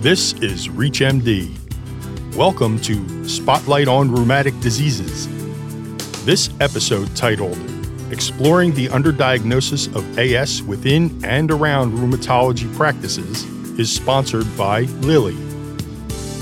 [0.00, 2.36] This is ReachMD.
[2.36, 5.26] Welcome to Spotlight on Rheumatic Diseases.
[6.24, 7.58] This episode, titled
[8.12, 13.42] Exploring the Underdiagnosis of AS Within and Around Rheumatology Practices,
[13.76, 15.34] is sponsored by Lilly.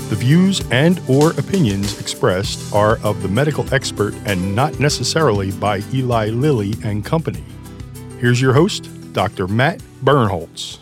[0.09, 5.81] The views and or opinions expressed are of the medical expert and not necessarily by
[5.91, 7.43] Eli Lilly and Company.
[8.19, 9.47] Here's your host, Dr.
[9.47, 10.77] Matt Birnholz.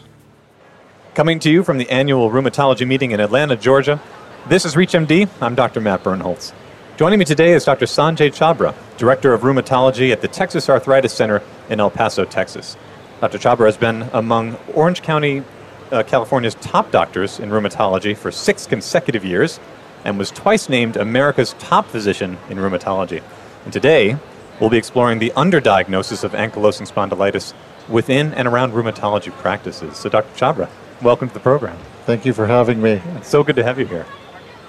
[1.15, 4.01] Coming to you from the annual rheumatology meeting in Atlanta, Georgia,
[4.49, 5.29] this is ReachMD.
[5.39, 5.79] I'm Dr.
[5.79, 6.51] Matt Birnholz.
[6.97, 7.85] Joining me today is Dr.
[7.85, 12.75] Sanjay Chabra, Director of Rheumatology at the Texas Arthritis Center in El Paso, Texas.
[13.21, 13.38] Dr.
[13.38, 15.41] Chabra has been among Orange County,
[15.89, 19.61] uh, California's top doctors in rheumatology for six consecutive years
[20.03, 23.23] and was twice named America's top physician in rheumatology.
[23.63, 24.17] And today,
[24.59, 27.53] we'll be exploring the underdiagnosis of ankylosing spondylitis
[27.88, 29.95] within and around rheumatology practices.
[29.95, 30.35] So, Dr.
[30.35, 30.69] Chabra,
[31.01, 31.77] welcome to the program.
[32.05, 33.01] Thank you for having me.
[33.15, 34.05] It's so good to have you here.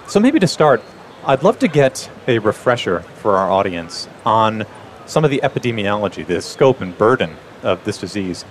[0.07, 0.81] So, maybe to start,
[1.25, 4.65] I'd love to get a refresher for our audience on
[5.05, 8.43] some of the epidemiology, the scope and burden of this disease.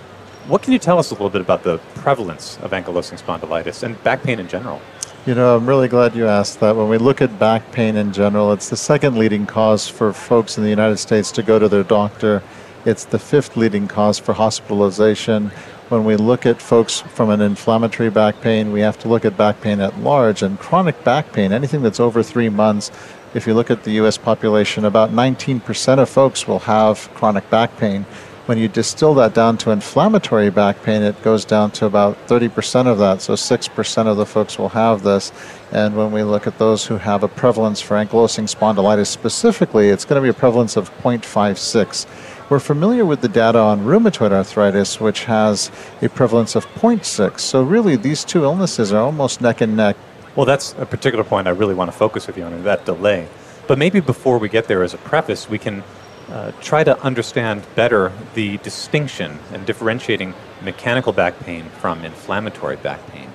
[0.47, 4.01] What can you tell us a little bit about the prevalence of ankylosing spondylitis and
[4.03, 4.81] back pain in general?
[5.25, 6.75] You know, I'm really glad you asked that.
[6.75, 10.57] When we look at back pain in general, it's the second leading cause for folks
[10.57, 12.41] in the United States to go to their doctor.
[12.85, 15.51] It's the fifth leading cause for hospitalization.
[15.89, 19.37] When we look at folks from an inflammatory back pain, we have to look at
[19.37, 20.41] back pain at large.
[20.43, 22.91] And chronic back pain, anything that's over three months,
[23.33, 27.77] if you look at the US population, about 19% of folks will have chronic back
[27.77, 28.03] pain.
[28.47, 32.87] When you distill that down to inflammatory back pain, it goes down to about 30%
[32.87, 33.21] of that.
[33.21, 35.31] So 6% of the folks will have this.
[35.71, 40.03] And when we look at those who have a prevalence for ankylosing spondylitis specifically, it's
[40.03, 42.05] going to be a prevalence of 0.56.
[42.49, 45.69] We're familiar with the data on rheumatoid arthritis, which has
[46.01, 47.41] a prevalence of 0.6.
[47.41, 49.97] So, really, these two illnesses are almost neck and neck.
[50.33, 53.27] Well, that's a particular point I really want to focus with you on, that delay.
[53.67, 55.83] But maybe before we get there, as a preface, we can
[56.29, 63.05] uh, try to understand better the distinction and differentiating mechanical back pain from inflammatory back
[63.07, 63.27] pain.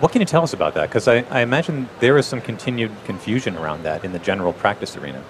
[0.00, 0.88] What can you tell us about that?
[0.88, 4.96] Because I, I imagine there is some continued confusion around that in the general practice
[4.96, 5.22] arena.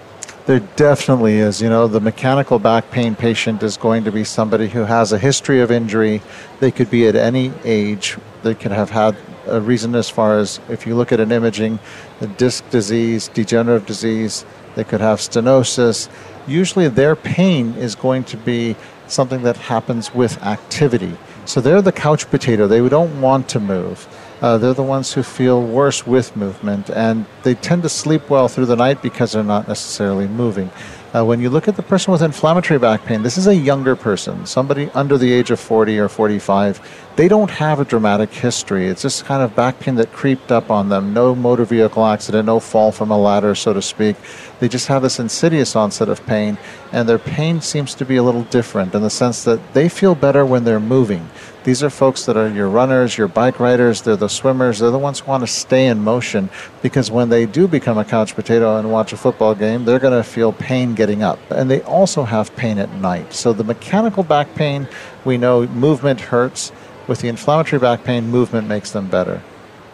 [0.46, 1.62] There definitely is.
[1.62, 5.18] You know, the mechanical back pain patient is going to be somebody who has a
[5.18, 6.20] history of injury.
[6.60, 8.18] They could be at any age.
[8.42, 9.16] They could have had
[9.46, 11.78] a reason as far as if you look at an imaging,
[12.20, 14.44] the disc disease, degenerative disease,
[14.74, 16.08] they could have stenosis.
[16.46, 21.16] Usually their pain is going to be something that happens with activity.
[21.44, 22.66] So they're the couch potato.
[22.66, 24.06] They don't want to move.
[24.40, 28.48] Uh, they're the ones who feel worse with movement, and they tend to sleep well
[28.48, 30.70] through the night because they're not necessarily moving.
[31.14, 33.94] Uh, when you look at the person with inflammatory back pain, this is a younger
[33.94, 37.13] person, somebody under the age of 40 or 45.
[37.16, 38.88] They don't have a dramatic history.
[38.88, 41.14] It's just kind of back pain that creeped up on them.
[41.14, 44.16] No motor vehicle accident, no fall from a ladder, so to speak.
[44.58, 46.58] They just have this insidious onset of pain,
[46.90, 50.16] and their pain seems to be a little different in the sense that they feel
[50.16, 51.28] better when they're moving.
[51.62, 54.98] These are folks that are your runners, your bike riders, they're the swimmers, they're the
[54.98, 56.50] ones who want to stay in motion
[56.82, 60.12] because when they do become a couch potato and watch a football game, they're going
[60.12, 61.38] to feel pain getting up.
[61.50, 63.32] And they also have pain at night.
[63.32, 64.86] So the mechanical back pain,
[65.24, 66.70] we know movement hurts.
[67.06, 69.42] With the inflammatory back pain, movement makes them better.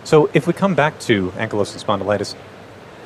[0.04, 2.36] So if we come back to ankylosing spondylitis,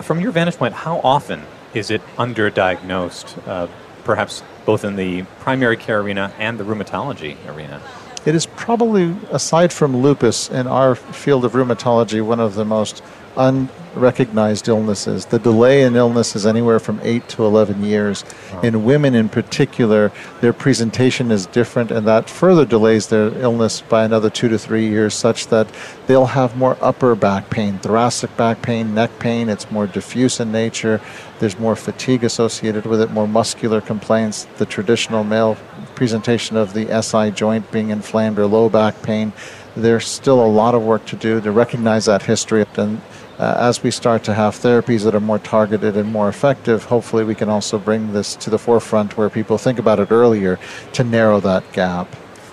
[0.03, 1.42] from your vantage point, how often
[1.72, 3.69] is it underdiagnosed, uh,
[4.04, 7.81] perhaps both in the primary care arena and the rheumatology arena?
[8.26, 13.03] It is probably, aside from lupus, in our field of rheumatology, one of the most
[13.37, 15.27] unrecognized illnesses.
[15.27, 18.25] The delay in illness is anywhere from 8 to 11 years.
[18.53, 18.61] Wow.
[18.62, 24.05] In women in particular, their presentation is different, and that further delays their illness by
[24.05, 25.69] another 2 to 3 years, such that
[26.06, 29.49] they'll have more upper back pain, thoracic back pain, neck pain.
[29.49, 31.01] It's more diffuse in nature.
[31.39, 34.47] There's more fatigue associated with it, more muscular complaints.
[34.59, 35.57] The traditional male
[35.95, 39.33] presentation of the SI joint being inflamed or low back pain.
[39.77, 42.65] There's still a lot of work to do to recognize that history.
[42.77, 43.01] And
[43.39, 47.25] uh, as we start to have therapies that are more targeted and more effective, hopefully
[47.25, 50.59] we can also bring this to the forefront where people think about it earlier
[50.92, 52.09] to narrow that gap.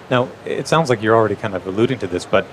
[0.09, 2.45] Now, it sounds like you're already kind of alluding to this, but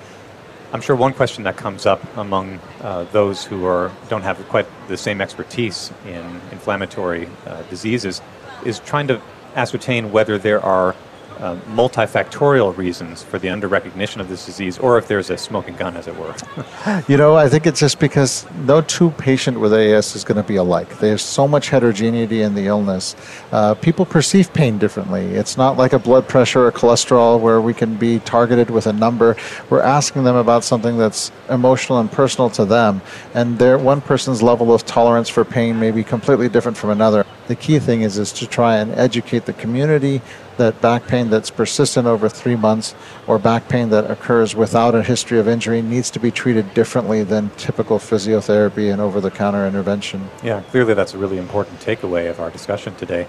[0.73, 4.67] I'm sure one question that comes up among uh, those who are don't have quite
[4.87, 8.21] the same expertise in inflammatory uh, diseases
[8.67, 9.21] is trying to
[9.57, 10.95] ascertain whether there are
[11.40, 15.76] uh, multifactorial reasons for the under recognition of this disease, or if there's a smoking
[15.76, 16.35] gun, as it were.
[17.08, 20.43] you know, I think it's just because no two patient with AS is going to
[20.43, 20.99] be alike.
[20.99, 23.14] There's so much heterogeneity in the illness.
[23.52, 25.26] Uh, people perceive pain differently.
[25.26, 28.93] It's not like a blood pressure or cholesterol where we can be targeted with a
[28.93, 29.37] number.
[29.70, 33.00] We're asking them about something that's emotional and personal to them,
[33.35, 37.25] and their one person's level of tolerance for pain may be completely different from another.
[37.49, 40.21] The key thing is is to try and educate the community
[40.59, 42.95] that back pain that's persistent over three months
[43.27, 47.25] or back pain that occurs without a history of injury needs to be treated differently
[47.25, 50.29] than typical physiotherapy and over the counter intervention.
[50.43, 53.27] Yeah, clearly that's a really important takeaway of our discussion today.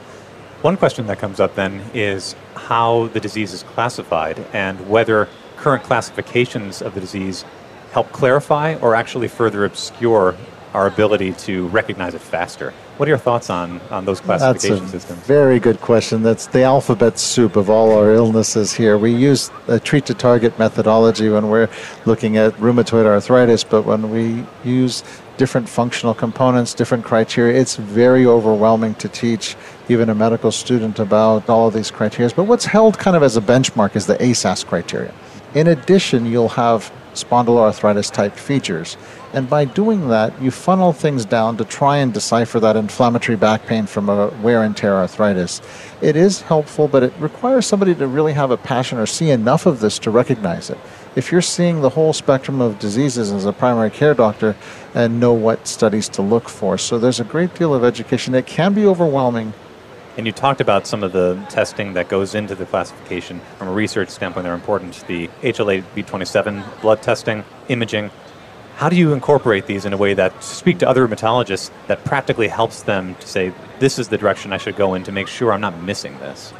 [0.63, 5.83] One question that comes up then is how the disease is classified and whether current
[5.83, 7.45] classifications of the disease
[7.94, 10.36] help clarify or actually further obscure
[10.74, 12.74] our ability to recognize it faster.
[12.98, 15.19] What are your thoughts on, on those classification That's a systems?
[15.25, 16.21] Very good question.
[16.21, 18.98] That's the alphabet soup of all our illnesses here.
[18.98, 21.69] We use a treat to target methodology when we're
[22.06, 25.04] looking at rheumatoid arthritis, but when we use
[25.38, 29.56] different functional components, different criteria, it's very overwhelming to teach
[29.88, 32.30] even a medical student about all of these criteria.
[32.36, 35.13] But what's held kind of as a benchmark is the ASAS criteria.
[35.56, 38.98] In addition, you'll have spondyloarthritis type features.
[39.34, 43.66] And by doing that, you funnel things down to try and decipher that inflammatory back
[43.66, 45.62] pain from a wear and tear arthritis.
[46.01, 49.66] It is helpful, but it requires somebody to really have a passion or see enough
[49.66, 50.78] of this to recognize it.
[51.16, 54.56] If you're seeing the whole spectrum of diseases as a primary care doctor
[54.94, 56.78] and know what studies to look for.
[56.78, 58.36] So there's a great deal of education.
[58.36, 59.54] It can be overwhelming,
[60.19, 63.71] and you talked about some of the testing that goes into the classification from a
[63.71, 64.44] research standpoint.
[64.44, 64.94] They're important.
[65.07, 68.12] The HLA B27 blood testing, imaging,
[68.75, 72.50] how do you incorporate these in a way that speak to other rheumatologists that practically
[72.50, 75.54] helps them to say, this is the direction I should go in to make sure
[75.54, 76.54] I'm not missing this?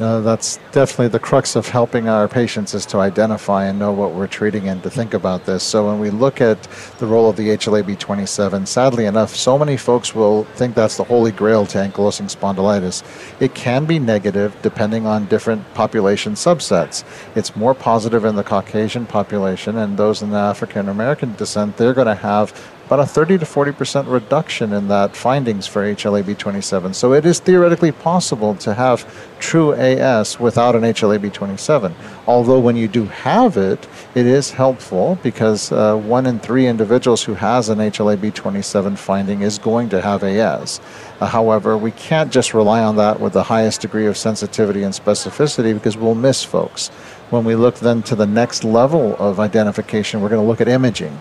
[0.00, 4.10] Uh, that's definitely the crux of helping our patients is to identify and know what
[4.10, 5.62] we're treating and to think about this.
[5.62, 6.60] So when we look at
[6.98, 11.30] the role of the HLA-B27, sadly enough, so many folks will think that's the holy
[11.30, 13.04] grail to ankylosing spondylitis.
[13.40, 17.04] It can be negative depending on different population subsets.
[17.36, 21.94] It's more positive in the Caucasian population and those in the African American descent, they're
[21.94, 22.52] going to have
[22.86, 26.94] about a 30 to 40 percent reduction in that findings for HLA-B27.
[26.94, 29.06] So it is theoretically possible to have
[29.38, 31.94] true AS without an HLA-B27.
[32.26, 37.22] Although when you do have it, it is helpful because uh, one in three individuals
[37.22, 40.80] who has an HLA-B27 finding is going to have AS.
[41.20, 44.92] Uh, however, we can't just rely on that with the highest degree of sensitivity and
[44.92, 46.88] specificity because we'll miss folks.
[47.30, 50.68] When we look then to the next level of identification, we're going to look at
[50.68, 51.18] imaging.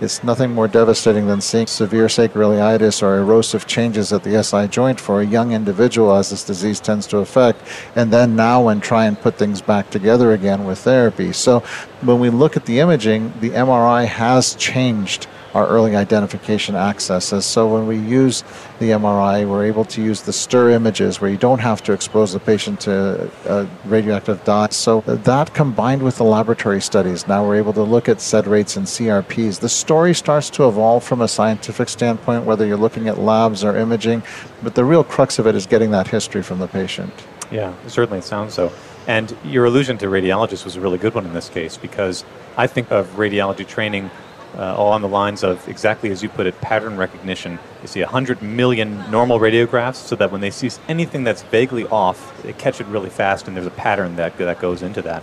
[0.00, 5.00] It's nothing more devastating than seeing severe sacroiliitis or erosive changes at the SI joint
[5.00, 7.62] for a young individual as this disease tends to affect,
[7.94, 11.32] and then now and try and put things back together again with therapy.
[11.32, 11.60] So
[12.02, 17.46] when we look at the imaging, the MRI has changed our early identification accesses.
[17.46, 18.42] So when we use
[18.80, 22.32] the MRI, we're able to use the STIR images where you don't have to expose
[22.32, 24.68] the patient to a radioactive dye.
[24.70, 28.76] So that combined with the laboratory studies, now we're able to look at SED rates
[28.76, 29.60] and CRPs.
[29.60, 33.76] The story starts to evolve from a scientific standpoint, whether you're looking at labs or
[33.76, 34.22] imaging,
[34.62, 37.12] but the real crux of it is getting that history from the patient.
[37.52, 38.72] Yeah, certainly sounds so.
[39.06, 42.24] And your allusion to radiologists was a really good one in this case because
[42.56, 44.10] I think of radiology training
[44.56, 47.58] uh, all on the lines of exactly as you put it, pattern recognition.
[47.82, 52.42] You see 100 million normal radiographs so that when they see anything that's vaguely off,
[52.42, 55.22] they catch it really fast and there's a pattern that, that goes into that.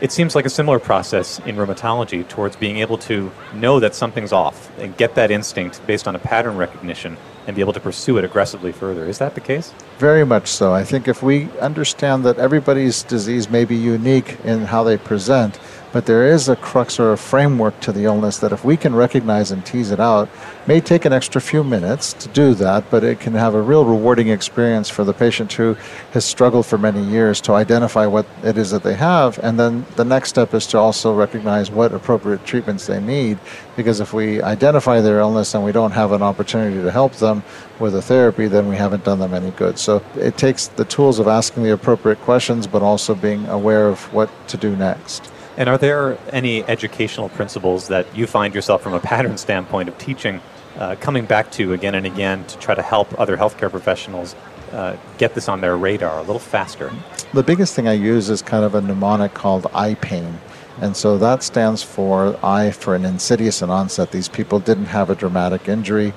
[0.00, 4.32] It seems like a similar process in rheumatology towards being able to know that something's
[4.32, 8.18] off and get that instinct based on a pattern recognition and be able to pursue
[8.18, 9.06] it aggressively further.
[9.06, 9.72] Is that the case?
[9.98, 10.74] Very much so.
[10.74, 15.60] I think if we understand that everybody's disease may be unique in how they present,
[15.92, 18.94] but there is a crux or a framework to the illness that if we can
[18.94, 20.28] recognize and tease it out,
[20.66, 23.84] may take an extra few minutes to do that, but it can have a real
[23.84, 25.76] rewarding experience for the patient who
[26.12, 29.38] has struggled for many years to identify what it is that they have.
[29.42, 33.38] And then the next step is to also recognize what appropriate treatments they need,
[33.76, 37.42] because if we identify their illness and we don't have an opportunity to help them
[37.78, 39.78] with a therapy, then we haven't done them any good.
[39.78, 44.00] So it takes the tools of asking the appropriate questions, but also being aware of
[44.14, 45.30] what to do next.
[45.56, 49.98] And are there any educational principles that you find yourself from a pattern standpoint of
[49.98, 50.40] teaching
[50.78, 54.34] uh, coming back to again and again to try to help other healthcare professionals
[54.72, 56.90] uh, get this on their radar a little faster?
[57.34, 60.38] The biggest thing I use is kind of a mnemonic called I-PAIN.
[60.80, 64.10] And so that stands for I for an insidious onset.
[64.10, 66.14] These people didn't have a dramatic injury.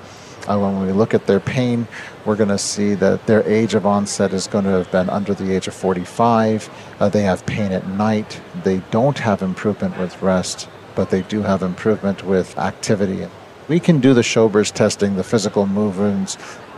[0.48, 1.88] Uh, when we look at their pain,
[2.26, 5.34] we're going to see that their age of onset is going to have been under
[5.34, 6.70] the age of 45.
[7.00, 8.42] Uh, they have pain at night.
[8.64, 13.28] They don't have improvement with rest, but they do have improvement with activity.
[13.68, 16.38] We can do the Schober's testing, the physical movements,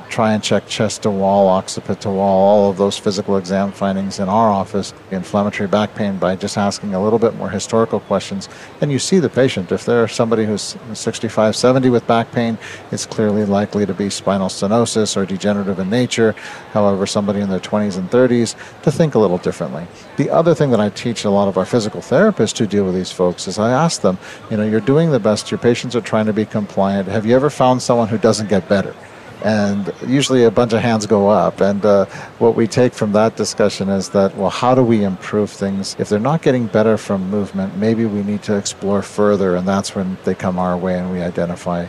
[0.09, 4.19] try and check chest to wall, occiput to wall, all of those physical exam findings
[4.19, 8.49] in our office, inflammatory back pain, by just asking a little bit more historical questions.
[8.81, 9.71] And you see the patient.
[9.71, 12.57] If there's somebody who's 65, 70 with back pain,
[12.91, 16.33] it's clearly likely to be spinal stenosis or degenerative in nature.
[16.71, 19.85] However, somebody in their 20s and 30s, to think a little differently.
[20.17, 22.95] The other thing that I teach a lot of our physical therapists to deal with
[22.95, 24.17] these folks is I ask them,
[24.49, 27.07] you know, you're doing the best, your patients are trying to be compliant.
[27.07, 28.95] Have you ever found someone who doesn't get better?
[29.43, 31.61] And usually a bunch of hands go up.
[31.61, 32.05] And uh,
[32.39, 35.95] what we take from that discussion is that, well, how do we improve things?
[35.99, 39.95] If they're not getting better from movement, maybe we need to explore further, and that's
[39.95, 41.85] when they come our way and we identify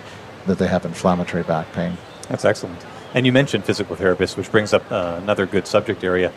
[0.47, 1.97] that they have inflammatory back pain.
[2.29, 2.85] That's excellent.
[3.15, 6.33] And you mentioned physical therapists, which brings up uh, another good subject area.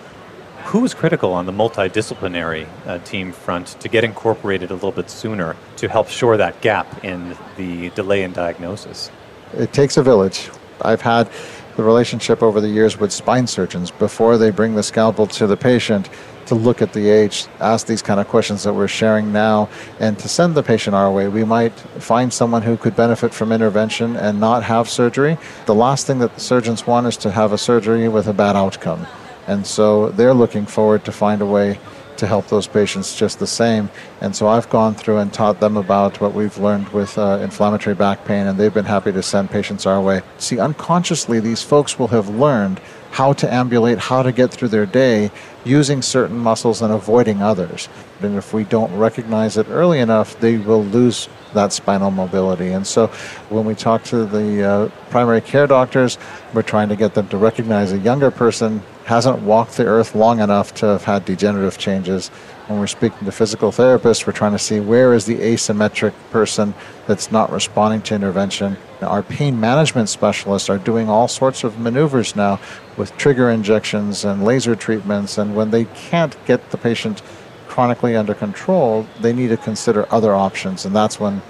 [0.66, 5.10] Who is critical on the multidisciplinary uh, team front to get incorporated a little bit
[5.10, 9.12] sooner to help shore that gap in the delay in diagnosis?
[9.54, 10.50] It takes a village.
[10.84, 11.30] I've had
[11.76, 15.58] the relationship over the years with spine surgeons before they bring the scalpel to the
[15.58, 16.10] patient
[16.48, 19.70] to look at the age, ask these kind of questions that we're sharing now,
[20.00, 21.28] and to send the patient our way.
[21.28, 25.38] We might find someone who could benefit from intervention and not have surgery.
[25.66, 28.56] The last thing that the surgeons want is to have a surgery with a bad
[28.56, 29.08] outcome.
[29.48, 31.80] And so they're looking forward to find a way
[32.22, 33.90] to help those patients just the same.
[34.22, 37.96] And so I've gone through and taught them about what we've learned with uh, inflammatory
[37.96, 40.22] back pain, and they've been happy to send patients our way.
[40.38, 42.80] See, unconsciously, these folks will have learned
[43.12, 45.32] how to ambulate, how to get through their day
[45.66, 47.90] using certain muscles and avoiding others.
[48.22, 52.70] And if we don't recognize it early enough, they will lose that spinal mobility.
[52.70, 53.08] And so
[53.50, 56.18] when we talk to the uh, primary care doctors,
[56.54, 60.40] we're trying to get them to recognize a younger person hasn't walked the earth long
[60.40, 62.32] enough to have had degenerative changes.
[62.72, 66.74] When we're speaking to physical therapists, we're trying to see where is the asymmetric person
[67.06, 68.78] that's not responding to intervention.
[69.02, 72.62] Our pain management specialists are doing all sorts of maneuvers now
[72.96, 75.38] with trigger injections and laser treatments.
[75.38, 77.22] And when they can't get the patient
[77.68, 80.86] chronically under control, they need to consider other options.
[80.86, 81.42] And that's when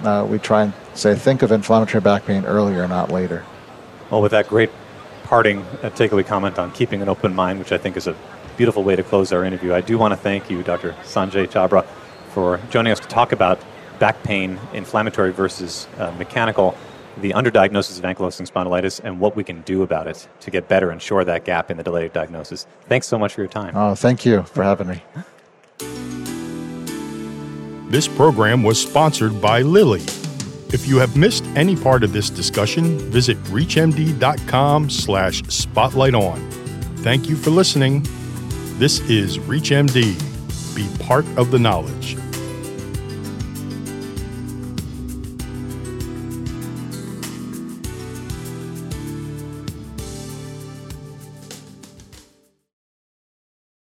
[0.00, 3.44] uh, we try and say, think of inflammatory back pain earlier, not later.
[4.10, 4.70] Well, with that great
[5.24, 8.16] parting uh, takeaway comment on keeping an open mind, which I think is a
[8.56, 9.74] beautiful way to close our interview.
[9.74, 10.92] I do want to thank you, Dr.
[11.02, 11.84] Sanjay Chabra,
[12.32, 13.60] for joining us to talk about
[13.98, 16.76] back pain, inflammatory versus uh, mechanical,
[17.18, 20.90] the underdiagnosis of ankylosing spondylitis, and what we can do about it to get better
[20.90, 22.66] and shore that gap in the delayed diagnosis.
[22.88, 23.76] Thanks so much for your time.
[23.76, 25.02] Oh, thank you for having me.
[27.90, 30.02] This program was sponsored by Lilly
[30.72, 36.50] if you have missed any part of this discussion, visit reachmd.com slash spotlight on.
[36.98, 38.06] Thank you for listening.
[38.78, 40.74] This is ReachMD.
[40.74, 42.16] Be part of the knowledge.